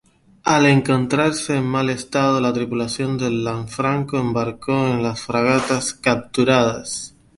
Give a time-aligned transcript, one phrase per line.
[0.51, 7.13] Al encontrarse en mal estado, la tripulación del "Lanfranco" embarcó en las fragatas capturadas.